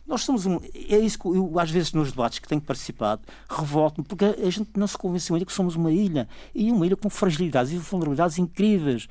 [0.07, 0.61] nós somos um.
[0.89, 4.71] É isso que eu, às vezes, nos debates que tenho participado, revolto-me, porque a gente
[4.77, 6.29] não se convenceu ainda que somos uma ilha.
[6.55, 9.09] E uma ilha com fragilidades e vulnerabilidades incríveis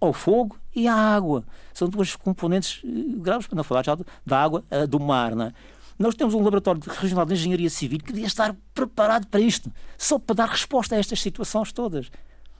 [0.00, 1.44] ao fogo e à água.
[1.74, 5.34] São duas componentes eh, graves, para não falar já da água, eh, do mar.
[5.34, 5.52] Não é?
[5.98, 10.18] Nós temos um laboratório regional de engenharia civil que devia estar preparado para isto, só
[10.18, 12.10] para dar resposta a estas situações todas.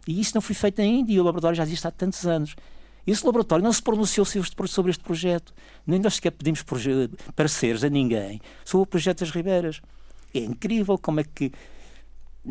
[0.07, 2.57] E isso não foi feito ainda e o laboratório já existe há tantos anos.
[3.07, 5.55] Esse laboratório não se pronunciou sobre este projeto.
[5.87, 6.65] Nem nós sequer pedimos
[7.35, 9.81] pareceres a ninguém sobre o projeto das Ribeiras.
[10.35, 11.53] É incrível como é que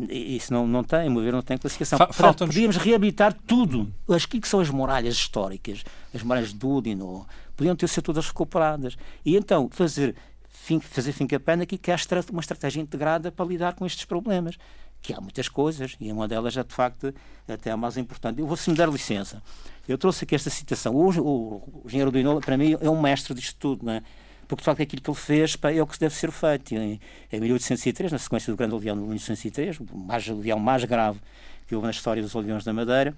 [0.08, 1.98] isso não, não tem, mover não tem classificação.
[1.98, 3.92] Fa Podíamos reabilitar tudo.
[4.08, 5.82] As que são as muralhas históricas,
[6.14, 8.96] as muralhas de Udino, podiam ter sido todas recuperadas.
[9.24, 10.14] E então fazer,
[10.48, 11.96] fim, fazer fim a pena aqui que há
[12.30, 14.56] uma estratégia integrada para lidar com estes problemas.
[15.00, 17.14] Que há muitas coisas, e uma delas é de facto
[17.46, 18.40] até a mais importante.
[18.40, 19.40] Eu vou, se me der licença,
[19.86, 20.92] eu trouxe aqui esta citação.
[20.92, 24.02] O, o, o engenheiro Udino, para mim, é um mestre disto tudo, não é?
[24.48, 26.74] Porque de facto aquilo que ele fez pá, é o que deve ser feito.
[26.74, 26.98] Em,
[27.30, 31.20] em 1803, na sequência do grande aldeão de 1803, o mais, aldeão mais grave
[31.66, 33.14] que houve na história dos aldeões da Madeira,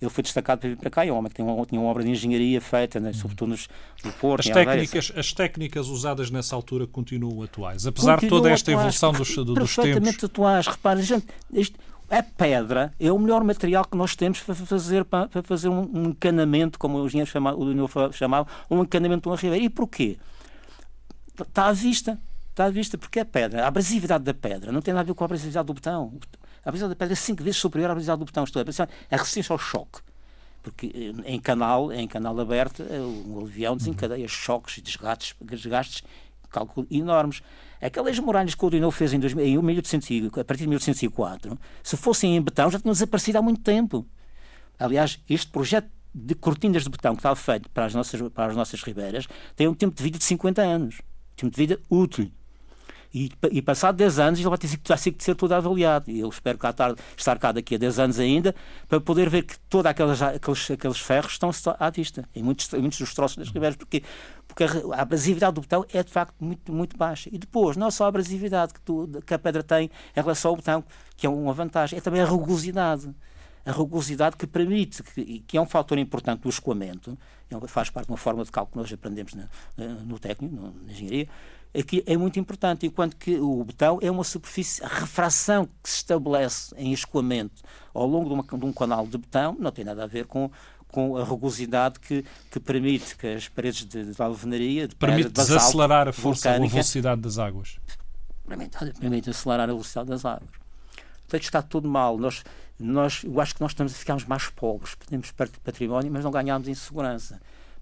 [0.00, 1.04] ele foi destacado para vir para cá.
[1.04, 3.68] É um homem que uma, tinha uma obra de engenharia feita, né, sobretudo nos,
[4.02, 4.48] no Porto.
[4.48, 9.12] As técnicas, as técnicas usadas nessa altura continuam atuais, apesar de toda esta atuais, evolução
[9.12, 9.74] dos, dos tempos.
[9.74, 10.66] Perfeitamente atuais.
[10.66, 15.28] Reparem, gente, isto, a pedra é o melhor material que nós temos para fazer, para,
[15.28, 19.36] para fazer um, um encanamento, como o engenheiro chamava, o chamava, um encanamento de uma
[19.36, 19.62] ribeira.
[19.62, 20.16] E porquê?
[21.42, 22.18] Está à vista.
[22.50, 23.64] Está à vista porque é pedra.
[23.64, 26.12] A abrasividade da pedra não tem nada a ver com a abrasividade do botão.
[26.64, 28.44] A abrasividade da pedra é cinco vezes superior à abrasividade do botão.
[28.44, 30.00] Isto é, a resistência ao choque.
[30.62, 36.02] Porque eh, em canal, em canal aberto, eh, avião desencadeia choques e desgastes, desgastes
[36.50, 37.42] cálculo enormes.
[37.80, 42.42] Aquelas muralhas que o Odinot fez em, 1800, a partir de 1804, se fossem em
[42.42, 44.04] betão, já tinham desaparecido há muito tempo.
[44.78, 48.56] Aliás, este projeto de cortinas de betão que estava feito para as nossas, para as
[48.56, 51.00] nossas ribeiras tem um tempo de vida de 50 anos
[51.36, 52.30] tempo de vida útil.
[53.12, 56.10] E, e passado 10 anos ele vai ter, vai ter que ser tudo avaliado.
[56.10, 58.54] E eu espero cá tarde, estar cá daqui a 10 anos ainda
[58.88, 62.28] para poder ver que todos aqueles, aqueles, aqueles ferros estão à vista.
[62.34, 63.76] Em muitos, em muitos dos troços das ribeiras.
[63.76, 64.02] Porque,
[64.46, 67.28] porque a abrasividade do botão é de facto muito, muito baixa.
[67.32, 70.56] E depois, não só a abrasividade que, tu, que a pedra tem em relação ao
[70.56, 70.84] botão,
[71.16, 73.12] que é uma vantagem, é também a rugosidade
[73.62, 77.16] a rugosidade que permite, que, que, é um fator importante do escoamento, é
[77.66, 79.48] faz parte de uma forma de cálculo que nós aprendemos na,
[80.04, 81.28] no técnico, na engenharia,
[81.78, 85.96] aqui é muito importante, enquanto que o betão é uma superfície, a refração que se
[85.96, 87.62] estabelece em escoamento
[87.94, 90.50] ao longo de, uma, de um canal de betão não tem nada a ver com,
[90.88, 96.08] com a rugosidade que, que permite que as paredes de, de alvenaria, de permite desacelerar
[96.08, 97.78] a força, a velocidade das águas.
[98.46, 100.50] Permite, permite acelerar a velocidade das águas.
[101.22, 102.18] Portanto, está tudo mal.
[102.18, 102.42] Nós,
[102.80, 104.96] nós, eu acho que nós estamos a ficar mais pobres.
[105.06, 107.40] Temos património, mas não ganhamos em segurança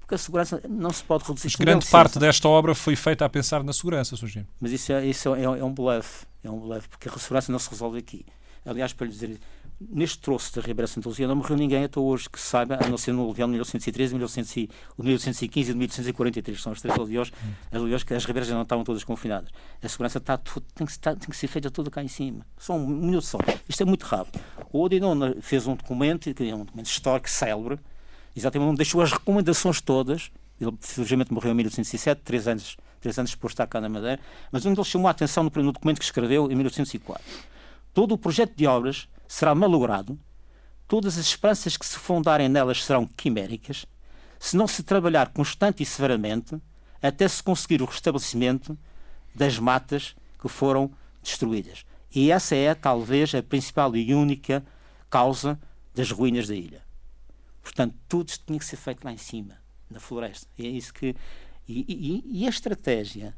[0.09, 1.49] porque a segurança não se pode reduzir.
[1.49, 4.47] Mas grande parte desta obra foi feita a pensar na segurança, Sr.
[4.59, 7.59] Mas isso, é, isso é, é um bluff, é um bluff, porque a segurança não
[7.59, 8.25] se resolve aqui.
[8.65, 9.39] Aliás, para lhe dizer,
[9.81, 12.99] neste troço da Ribeira Santa Luzia não morreu ninguém até hoje que saiba, a não
[12.99, 17.33] ser no aluvião de 1813, 1815 e de 1843, são os três aluviões,
[17.73, 19.51] aluviões que as ribeiras já não estavam todas confinadas.
[19.83, 22.45] A segurança está tem, que, tem que ser feita tudo cá em cima.
[22.59, 23.39] Só um minuto só.
[23.69, 24.41] Isto é muito rápido.
[24.73, 27.79] O Odinão fez um documento, que é um documento histórico célebre,
[28.37, 30.31] exatamente onde deixou as recomendações todas.
[30.61, 34.21] Ele, felizmente, morreu em 1807, três anos, três anos depois de estar cá na Madeira,
[34.51, 37.23] mas onde ele chamou a atenção no, no documento que escreveu em 1804.
[37.99, 40.17] Todo o projeto de obras será malogrado,
[40.87, 43.87] todas as esperanças que se fundarem nelas serão quiméricas,
[44.39, 46.63] se não se trabalhar constante e severamente
[47.03, 48.79] até se conseguir o restabelecimento
[49.35, 50.93] das matas que foram
[51.25, 51.85] destruídas.
[52.15, 54.65] E essa é, talvez, a principal e única
[55.11, 55.59] causa
[55.93, 56.83] das ruínas da ilha.
[57.61, 59.57] Portanto, tudo tinha que ser feito lá em cima,
[59.91, 60.47] na floresta.
[60.57, 61.17] E é isso que.
[61.67, 63.35] E, e, e a estratégia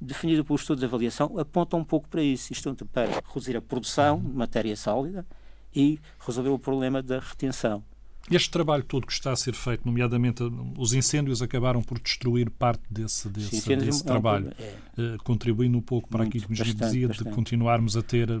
[0.00, 2.52] definida pelo estudo de avaliação aponta um pouco para isso.
[2.52, 5.26] Isto é para reduzir a produção de matéria sólida
[5.74, 7.82] e resolver o problema da retenção.
[8.30, 10.42] Este trabalho todo que está a ser feito, nomeadamente
[10.76, 14.74] os incêndios, acabaram por destruir parte desse, desse, desse é trabalho, é.
[15.00, 17.28] uh, contribuindo um pouco para Muito, aquilo que nos dizia bastante.
[17.28, 18.40] de continuarmos a ter uh,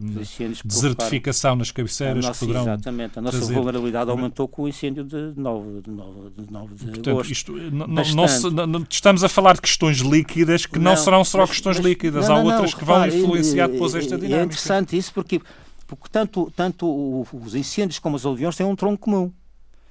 [0.64, 2.24] desertificação nas cabeceiras.
[2.24, 3.54] Nossa, poderão exatamente, a nossa trazer...
[3.54, 7.32] vulnerabilidade aumentou com o incêndio de 9 de, 9, de, 9 de Portanto, agosto.
[7.32, 11.50] Isto, não, não, não, estamos a falar de questões líquidas que não, serão só mas,
[11.50, 14.40] questões mas, líquidas, há outras que vão influenciar depois esta é dinâmica.
[14.40, 15.40] É interessante isso porque,
[15.86, 19.32] porque tanto, tanto os incêndios como os aluviões têm um tronco comum.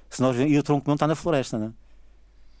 [0.08, 1.72] Se nós, e o tronco não está na floresta, não é?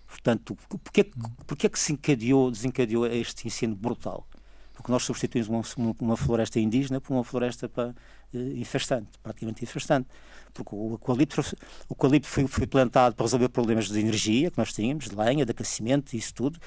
[0.06, 1.10] Portanto, porquê,
[1.46, 4.26] porquê que se encadeou, desencadeou este incêndio brutal?
[4.72, 10.08] Porque nós substituímos uma, uma floresta indígena por uma floresta para, uh, infestante, praticamente infestante.
[10.54, 14.72] Porque o eucalipto, o eucalipto foi, foi, plantado para resolver problemas de energia que nós
[14.72, 16.58] tínhamos, de lenha, de aquecimento, isso tudo,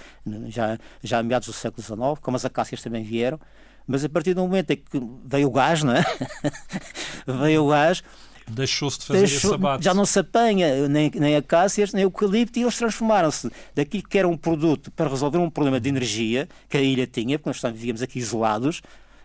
[0.48, 3.39] já, já a meados do século XIX, como as acácias também vieram.
[3.88, 6.04] Mas a partir do momento em que veio o gás, não é?
[7.26, 8.04] veio o gás,
[8.54, 9.84] Deixou-se de fazer Deixou, esse abate.
[9.84, 14.28] Já não se apanha nem, nem acácias, nem eucalipto, e eles transformaram-se daquilo que era
[14.28, 18.02] um produto para resolver um problema de energia que a ilha tinha, porque nós vivíamos
[18.02, 18.82] aqui isolados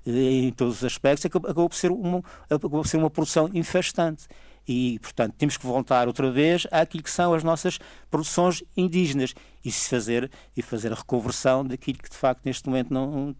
[0.06, 4.26] eh, em todos os aspectos, acabou por ser uma, acabou por ser uma produção infestante.
[4.68, 7.78] E, portanto, temos que voltar outra vez àquilo que são as nossas
[8.10, 9.32] produções indígenas
[9.64, 13.34] e se fazer, e fazer a reconversão daquilo que, de facto, neste momento não.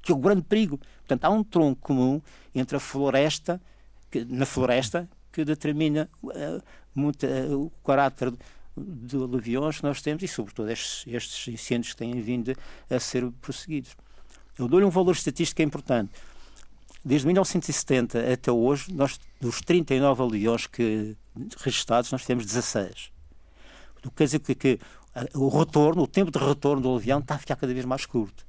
[0.00, 0.78] que é o grande perigo.
[0.98, 2.20] Portanto, há um tronco comum
[2.52, 3.60] entre a floresta,
[4.28, 6.62] na floresta, que determina uh,
[6.94, 8.32] muito, uh, o caráter
[8.76, 12.54] de aluviões que nós temos e, sobretudo, estes, estes incêndios que têm vindo
[12.88, 13.96] a ser prosseguidos.
[14.58, 16.12] Eu dou-lhe um valor estatístico importante.
[17.04, 21.16] Desde 1970 até hoje, nós, dos 39 aluviões que
[21.58, 23.10] registrados, nós temos 16.
[24.04, 24.78] O que quer dizer que, que
[25.34, 28.46] o retorno, o tempo de retorno do aluvião está a ficar cada vez mais curto.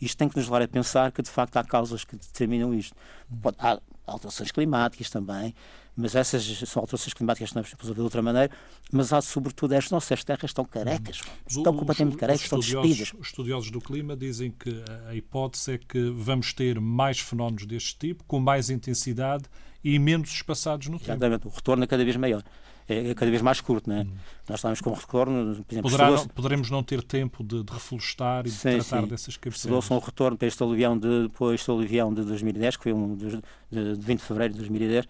[0.00, 2.94] Isto tem que nos levar a pensar que, de facto, há causas que determinam isto.
[3.42, 5.54] Pode, há alterações climáticas também,
[5.96, 8.50] mas essas são alterações climáticas que nós podemos resolver de outra maneira,
[8.92, 13.12] mas há sobretudo as nossas terras estão carecas, os, estão completamente carecas, estão despidas.
[13.18, 17.96] Os estudiosos do clima dizem que a hipótese é que vamos ter mais fenómenos deste
[17.98, 19.44] tipo, com mais intensidade
[19.82, 21.12] e menos espaçados no tempo.
[21.12, 22.42] Exatamente, o retorno é cada vez maior.
[22.88, 24.02] É, cada vez mais curto, não é?
[24.02, 24.12] Hum.
[24.48, 28.46] Nós estamos com retorno, por exemplo, Poderá, não, poderemos não ter tempo de, de reflorestar
[28.46, 29.08] e de sim, tratar sim.
[29.08, 29.56] dessas cabeceiras.
[29.56, 33.16] Estudou-se um retorno para este aluvião de, depois este aluvião de 2010, que foi um
[33.16, 35.08] de, de 20 de fevereiro de 2010,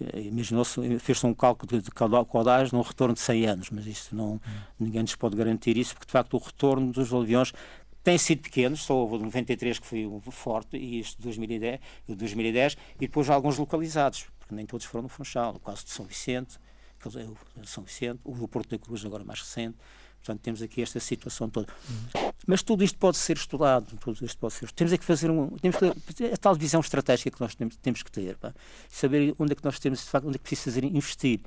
[0.00, 4.34] eh, imaginou-se, fez-se um cálculo de caudais num retorno de 100 anos, mas isso não,
[4.34, 4.40] hum.
[4.78, 7.52] ninguém nos pode garantir isso, porque de facto o retorno dos aluviões
[8.04, 12.14] tem sido pequeno, só houve o 93 que foi forte, e este de 2010, o
[12.14, 16.04] 2010, e depois alguns localizados, porque nem todos foram no Funchal, o caso de São
[16.04, 16.56] Vicente,
[17.64, 19.76] São Vicente, o Porto da Cruz agora mais recente,
[20.26, 21.72] Portanto, temos aqui esta situação toda.
[22.46, 24.70] Mas tudo isto pode ser estudado, tudo isto pode ser.
[24.72, 28.10] Temos é que fazer um, temos que, a tal visão estratégica que nós temos, que
[28.10, 28.52] ter, pá,
[28.88, 31.40] saber onde é que nós temos, de facto, onde é que precisa fazer, investir.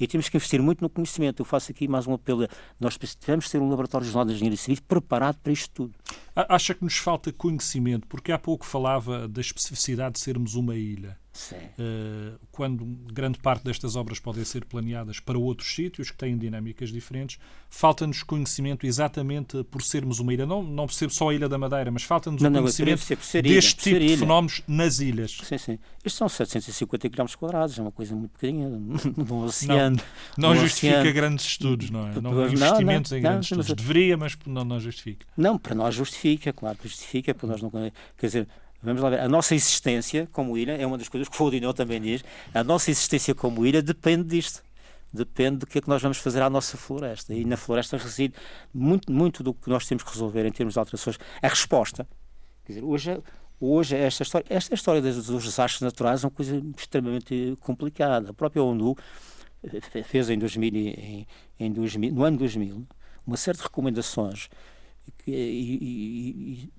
[0.00, 1.40] E temos que investir muito no conhecimento.
[1.40, 2.46] Eu faço aqui mais um apelo.
[2.78, 5.94] Nós devemos ter um laboratório regional de engenharia civil preparado para isto tudo.
[6.36, 8.06] Acha que nos falta conhecimento?
[8.06, 11.18] Porque há pouco falava da especificidade de sermos uma ilha.
[11.52, 16.90] Uh, quando grande parte destas obras podem ser planeadas para outros sítios que têm dinâmicas
[16.90, 17.38] diferentes,
[17.70, 21.58] falta-nos conhecimento exatamente por sermos uma ilha, não, não por ser só a Ilha da
[21.58, 25.38] Madeira, mas falta-nos o conhecimento ser, ser ilha, deste tipo de fenómenos nas ilhas.
[25.42, 25.78] Sim, sim.
[26.04, 28.78] Isto são 750 km quadrados, é uma coisa muito pequenina,
[29.16, 29.98] no oceano.
[30.36, 31.14] Não, não justifica oceano.
[31.14, 32.14] grandes estudos, não é?
[32.20, 33.72] Não, não investimentos não, em grandes estudos.
[33.74, 35.26] Deveria, mas não, não justifica.
[35.36, 37.70] Não, para nós justifica, claro, justifica, para nós não...
[37.70, 38.48] Quer dizer,
[38.82, 39.20] Vamos lá ver.
[39.20, 42.22] A nossa existência como ilha é uma das coisas que o Odineu também diz.
[42.54, 44.62] A nossa existência como ilha depende disto.
[45.12, 47.34] Depende do que é que nós vamos fazer à nossa floresta.
[47.34, 48.34] E na floresta reside
[48.72, 51.18] muito, muito do que nós temos que resolver em termos de alterações.
[51.42, 52.06] A resposta.
[52.64, 53.22] Quer dizer, hoje,
[53.60, 58.30] hoje esta história, esta história dos, dos desastres naturais é uma coisa extremamente complicada.
[58.30, 58.96] A própria ONU
[59.64, 61.26] eh, fez em 2000, em,
[61.58, 62.86] em 2000 no ano 2000
[63.26, 64.48] uma série de recomendações
[65.18, 66.72] que, e, e,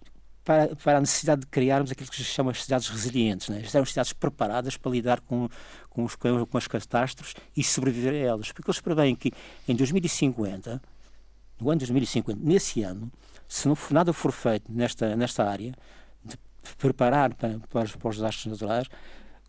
[0.50, 3.62] para, para a necessidade de criarmos aquilo que se chama as cidades resilientes, né?
[3.62, 5.48] as cidades preparadas para lidar com,
[5.92, 8.52] com, os, com as catástrofes e sobreviver a elas.
[8.52, 9.32] Porque eles preveem que
[9.68, 10.82] em 2050,
[11.62, 13.12] no ano 2050, nesse ano,
[13.48, 15.72] se não, nada for feito nesta, nesta área,
[16.26, 16.36] de
[16.80, 18.88] preparar para, para, para os desastres naturais,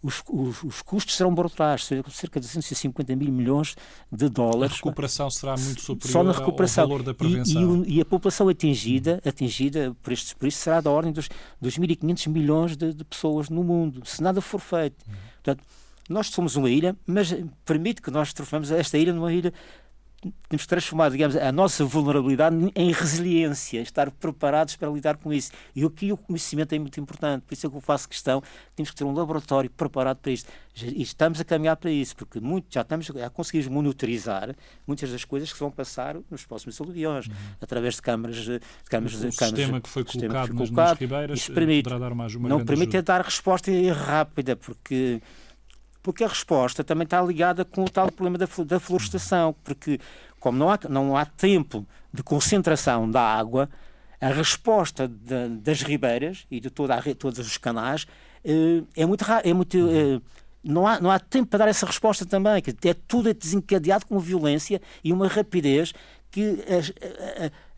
[0.02, 3.76] os, os, os, custos serão brutais, cerca de 250 mil milhões
[4.10, 4.74] de dólares.
[4.74, 6.84] A recuperação será muito superior só na recuperação.
[6.84, 7.84] ao valor da prevenção.
[7.84, 11.28] E, e, e, a população atingida, atingida por, estes, por isso será da ordem dos
[11.62, 15.04] 2.500 milhões de, de, pessoas no mundo, se nada for feito.
[15.06, 15.14] Uhum.
[15.42, 15.64] Portanto,
[16.08, 17.32] nós somos uma ilha, mas
[17.64, 19.52] permite que nós transformemos esta ilha numa ilha
[20.48, 25.50] temos que transformar, digamos, a nossa vulnerabilidade em resiliência, estar preparados para lidar com isso.
[25.74, 28.42] E aqui o conhecimento é muito importante, por isso é que eu faço questão,
[28.76, 30.50] temos que ter um laboratório preparado para isto.
[30.76, 34.54] E estamos a caminhar para isso, porque muito, já estamos, já conseguimos monitorizar
[34.87, 37.35] muitas das coisas que vão passar nos próximos aluviões, uhum.
[37.61, 40.98] através de câmaras de câmaras, o câmaras, sistema que foi colocado, que foi colocado nas,
[40.98, 45.20] ribeiras isso permite, dar mais uma Não permite é dar resposta rápida, porque
[46.02, 49.98] porque a resposta também está ligada com o tal problema da, da florestação, porque
[50.38, 53.68] como não há, não há tempo de concentração da água,
[54.20, 58.06] a resposta de, das ribeiras e de toda a, todos os canais
[58.44, 60.20] eh, é muito é muito eh,
[60.62, 64.18] não há, não há tempo para dar essa resposta também, que é tudo desencadeado com
[64.18, 65.94] violência e uma rapidez
[66.30, 66.92] que as,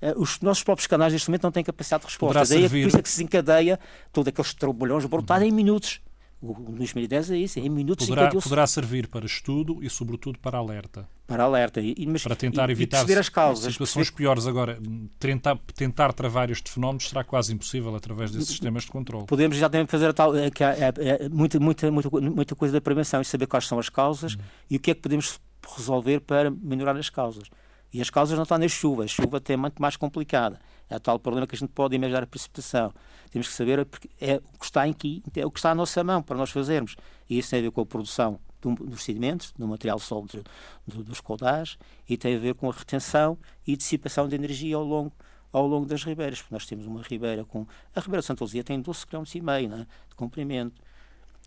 [0.03, 2.45] a, a, os nossos próprios canais neste momento não têm capacidade de resposta.
[2.45, 3.79] Daí é por isso é que se desencadeia
[4.13, 5.49] todos aqueles trabalhões brutais uhum.
[5.49, 6.01] em minutos.
[6.43, 10.59] O 2010 é isso, é em minutos poderá, poderá servir para estudo e, sobretudo, para
[10.59, 11.09] alerta.
[11.25, 11.81] Para alerta.
[11.81, 13.73] E, mas, para tentar e, evitar e as causas.
[13.73, 14.17] situações perceber...
[14.17, 14.47] piores.
[14.49, 14.77] Agora,
[15.21, 19.27] tentar, tentar travar estes fenómenos será quase impossível através desses sistemas de controle.
[19.27, 22.55] Podemos já também fazer a tal, é, que há, é, é, muita, muita, muita, muita
[22.57, 24.41] coisa da prevenção e saber quais são as causas uhum.
[24.69, 25.39] e o que é que podemos
[25.77, 27.49] resolver para melhorar as causas.
[27.93, 29.05] E as causas não estão na chuva.
[29.05, 30.59] A chuva é muito mais complicada.
[30.93, 32.93] É o tal problema que a gente pode imaginar a precipitação.
[33.31, 33.79] Temos que saber
[34.21, 36.97] é o que está aqui, é o que está à nossa mão para nós fazermos.
[37.31, 40.45] E isso tem a ver com a produção dos sedimentos, do material sólido
[40.87, 45.13] dos caudais, e tem a ver com a retenção e dissipação de energia ao longo
[45.51, 47.67] ao longo das ribeiras, porque nós temos uma ribeira com...
[47.95, 50.81] A Ribeira de Santa Luzia tem 12 km e meio né, de comprimento,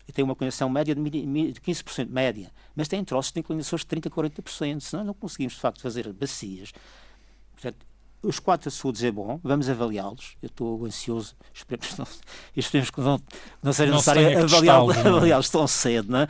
[0.06, 3.88] e tem uma conexão média de 15% média, mas tem troços que têm inclinações de
[3.88, 6.72] 30% a 40%, senão não conseguimos, de facto, fazer bacias.
[7.52, 7.84] Portanto,
[8.26, 10.36] os quatro açudes é bom, vamos avaliá-los.
[10.42, 12.06] Eu estou ansioso, esperemos que não,
[12.56, 13.20] esperemos que não,
[13.62, 16.10] não seja não necessário avaliá-los avaliá tão cedo.
[16.10, 16.28] Não é?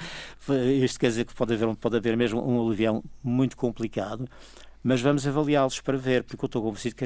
[0.75, 4.29] Isto quer dizer que pode haver, pode haver mesmo um aluvião muito complicado,
[4.83, 7.05] mas vamos avaliá-los para ver, porque eu estou convencido que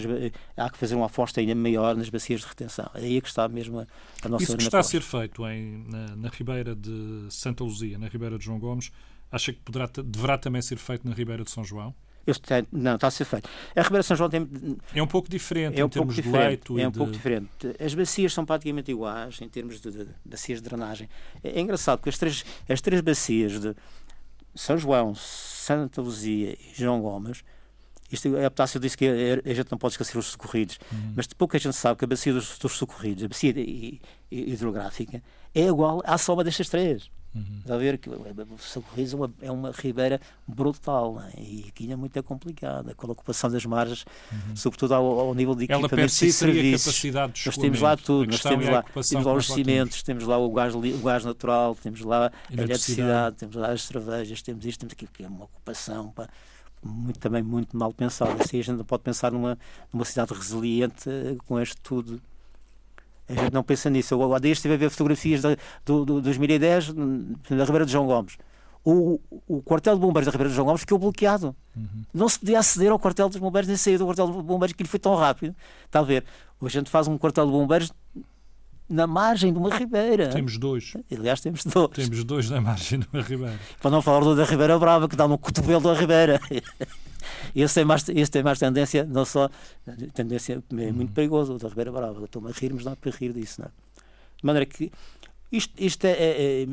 [0.57, 2.90] há que fazer uma aposta ainda maior nas bacias de retenção.
[2.94, 3.87] É aí que está mesmo a,
[4.22, 7.96] a nossa Isso que está a ser feito em, na, na Ribeira de Santa Luzia,
[7.98, 8.90] na Ribeira de João Gomes,
[9.31, 11.94] acha que poderá, deverá também ser feito na Ribeira de São João?
[12.26, 13.48] Este, não, está a ser feito.
[13.74, 14.48] A Ribeira São João tem.
[14.94, 16.78] É um pouco diferente é um em termos de leito.
[16.78, 16.98] É um de...
[16.98, 17.48] pouco diferente.
[17.78, 21.09] As bacias são praticamente iguais em termos de, de, de bacias de drenagem.
[21.42, 23.74] É, é, engraçado porque as três, as três bacias de
[24.54, 27.42] São João, Santa Luzia e João Gomes.
[28.12, 31.12] Isto, a Epitácio disse que a, a, gente não pode esquecer os socorridos, uhum.
[31.14, 33.54] mas pouca gente sabe que a bacia dos, dos socorridos, a bacia
[34.30, 35.22] hidrográfica,
[35.54, 37.09] é igual à soma destas três.
[37.35, 37.61] Uhum.
[37.61, 41.40] Está a ver que o Socorrido é uma, é uma ribeira brutal é?
[41.40, 44.57] e aqui é muito complicada, com a ocupação das margens, uhum.
[44.57, 47.05] sobretudo ao, ao, nível de equipamentos e serviços.
[47.47, 50.75] Nós temos lá tudo, nós temos lá, temos lá os cimentos, temos lá o gás,
[50.75, 55.11] o gás natural, temos lá a eletricidade, temos lá as cervejas, temos isto, temos aquilo
[55.12, 56.11] que é uma ocupação.
[56.11, 56.29] Pá
[56.83, 58.43] muito, também muito mal pensado.
[58.43, 59.59] Assim a gente não pode pensar numa,
[59.93, 62.21] numa cidade resiliente eh, com este tudo.
[63.31, 64.14] A gente não pensa nisso.
[64.14, 68.07] Eu há dias estive a ver fotografias de, do, do 2010 da Ribeira de João
[68.07, 68.37] Gomes.
[68.83, 71.55] O, o quartel de bombeiros da Ribeira de João Gomes ficou bloqueado.
[71.77, 72.05] Uhum.
[72.14, 74.83] Não se podia aceder ao quartel dos bombeiros nem sair do quartel de bombeiros, que
[74.83, 75.55] ele foi tão rápido.
[75.85, 76.25] Está a ver?
[76.61, 77.93] Hoje a gente faz um quartel de bombeiros
[78.88, 80.29] na margem de uma ribeira.
[80.31, 80.95] Temos dois.
[81.12, 81.90] Aliás, temos dois.
[81.90, 83.59] Temos dois na margem de uma ribeira.
[83.81, 86.40] Para não falar do da Ribeira Brava, que dá no cotovelo da ribeira.
[87.54, 89.48] Esse tem mais, esse tem mais tendência, não só.
[90.14, 92.24] Tendência é muito perigoso, o da Ribeira Brava.
[92.24, 93.70] Estou-me a rir, mas não é para rir disso, não é?
[94.38, 94.90] De maneira que.
[95.50, 96.12] Isto, isto é.
[96.12, 96.66] é, é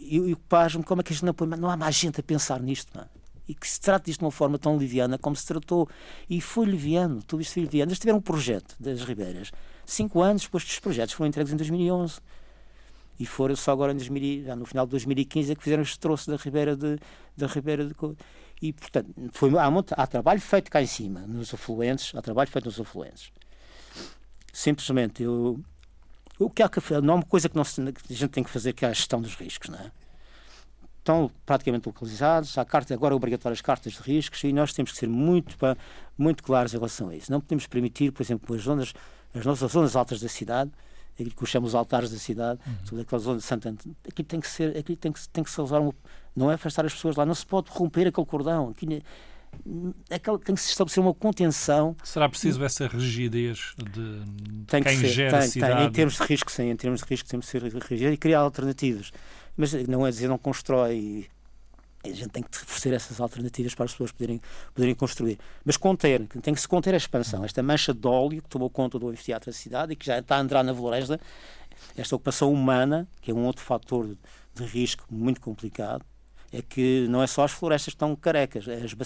[0.00, 1.48] e o pasmo, como é que gente não põe.
[1.48, 3.06] Não há mais gente a pensar nisto, não é?
[3.48, 5.88] e que se trate disto de uma forma tão liviana como se tratou.
[6.28, 7.90] E foi liviano, tudo isto foi liviano.
[7.90, 9.50] Eles tiveram um projeto das Ribeiras
[9.86, 12.20] cinco anos depois que os projetos foram entregues em 2011.
[13.18, 15.98] E foram só agora em 2000, já no final de 2015 é que fizeram este
[15.98, 16.98] troço da Ribeira de,
[17.36, 17.94] da Ribeira de
[18.60, 22.64] E, portanto, foi, há, há trabalho feito cá em cima, nos afluentes, há trabalho feito
[22.64, 23.30] nos afluentes.
[24.52, 25.60] Simplesmente, eu,
[26.38, 28.50] o que há que não há uma coisa que, não, que a gente tem que
[28.50, 29.90] fazer que é a gestão dos riscos, não é?
[30.98, 35.08] Estão praticamente localizados, há carta, agora obrigatórias cartas de riscos e nós temos que ser
[35.08, 35.56] muito,
[36.18, 37.32] muito claros em relação a isso.
[37.32, 38.92] Não podemos permitir, por exemplo, as zonas
[39.34, 40.70] as nossas zonas altas da cidade,
[41.14, 42.86] aquilo que chamamos altares da cidade, uhum.
[42.86, 45.50] sobre aquela zona de Santo Antônio, aquilo tem que ser, aquilo tem que, tem que
[45.50, 45.94] se usar, uma,
[46.38, 49.02] não é afastar as pessoas lá, não se pode romper aquele cordão, aquele,
[50.44, 51.96] tem que se estabelecer uma contenção.
[52.04, 54.22] Será preciso essa rigidez de
[54.66, 55.74] tem quem ser, gera tem, a cidade?
[55.76, 58.16] Tem, em termos de risco, sim, em termos de risco temos que ser rígidos e
[58.16, 59.10] criar alternativas.
[59.56, 61.28] Mas não é dizer não constrói
[62.04, 64.40] a gente tem que oferecer essas alternativas para as pessoas poderem,
[64.72, 65.38] poderem construir.
[65.64, 67.44] Mas conter, tem que se conter a expansão.
[67.44, 70.38] Esta mancha de óleo que tomou conta do anfiteatro da cidade e que já está
[70.38, 71.20] a entrar na floresta,
[71.96, 74.16] esta ocupação humana, que é um outro fator
[74.54, 76.04] de risco muito complicado,
[76.52, 78.96] é que não é só as florestas que estão carecas, é as,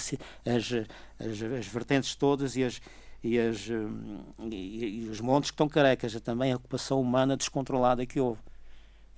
[0.47, 0.73] as,
[1.19, 2.81] as, as vertentes todas e as,
[3.23, 7.37] e, as, hum, e, e, os montes que estão carecas, é também a ocupação humana
[7.37, 8.41] descontrolada que houve.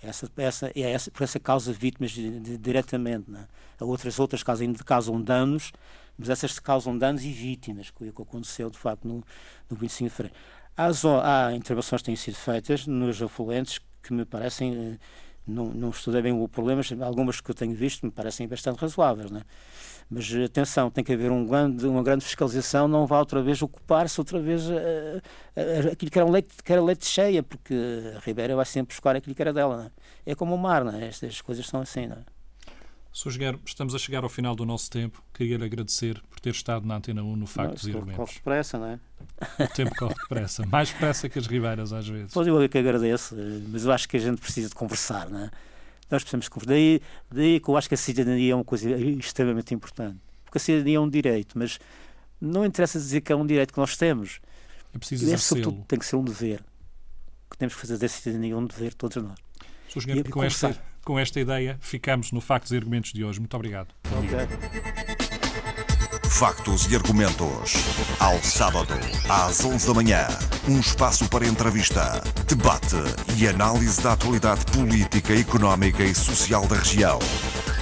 [0.02, 3.30] Essa, essa, é essa, por essa causa vítimas de, de, diretamente.
[3.30, 3.46] Né?
[3.80, 5.72] Outras, outras causas ainda causam danos,
[6.18, 9.24] mas essas causam danos e vítimas, que, que aconteceu de facto no,
[9.70, 10.38] no 25 de fevereiro.
[10.76, 14.98] Há, há intervenções que têm sido feitas nos afluentes que me parecem, eh,
[15.46, 18.78] não, não estudei bem o problema, mas algumas que eu tenho visto me parecem bastante
[18.78, 19.30] razoáveis.
[19.30, 19.42] Né?
[20.10, 24.20] Mas atenção, tem que haver um grande, uma grande fiscalização, não vá outra vez ocupar-se
[24.20, 27.74] outra vez uh, uh, aquilo que era, um leite, que era leite cheia, porque
[28.16, 29.92] a Ribeira vai sempre buscar aquilo que era dela.
[30.26, 30.32] É?
[30.32, 31.06] é como o mar, é?
[31.06, 32.06] estas coisas são assim.
[32.06, 32.33] Não é?
[33.14, 33.28] Sr.
[33.28, 35.22] Engenheiro, estamos a chegar ao final do nosso tempo.
[35.32, 38.16] Queria-lhe agradecer por ter estado na Antena 1 no Factos e Argumentos.
[38.16, 39.00] Corre depressa, não é?
[39.62, 40.66] O tempo corre depressa.
[40.66, 42.32] Mais depressa que as ribeiras, às vezes.
[42.34, 43.36] Pois eu é que agradeço,
[43.68, 45.50] mas eu acho que a gente precisa de conversar, não é?
[46.10, 46.72] Nós precisamos conversar.
[46.72, 47.00] Daí,
[47.30, 50.18] daí que eu acho que a cidadania é uma coisa extremamente importante.
[50.44, 51.78] Porque a cidadania é um direito, mas
[52.40, 54.40] não interessa dizer que é um direito que nós temos.
[54.92, 56.64] É preciso é, sobretudo, tem que ser um dever.
[57.48, 59.38] Que temos que fazer da cidadania um dever, todos nós.
[59.88, 59.98] Sr.
[59.98, 63.38] Engenheiro, com esta, com esta ideia, ficamos no Factos e Argumentos de hoje.
[63.38, 63.88] Muito obrigado.
[66.28, 67.74] Factos e Argumentos.
[68.18, 68.94] Ao sábado,
[69.28, 70.26] às 11 da manhã.
[70.68, 72.96] Um espaço para entrevista, debate
[73.36, 77.18] e análise da atualidade política, económica e social da região.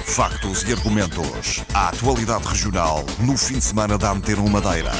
[0.04, 1.64] Factos e Argumentos.
[1.72, 4.92] A atualidade regional no fim de semana da Antena Madeira.